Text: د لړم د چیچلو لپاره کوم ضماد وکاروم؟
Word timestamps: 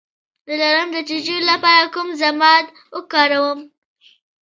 د 0.45 0.47
لړم 0.61 0.87
د 0.91 0.97
چیچلو 1.07 1.41
لپاره 1.51 1.91
کوم 1.93 2.07
ضماد 2.21 2.65
وکاروم؟ 2.95 3.59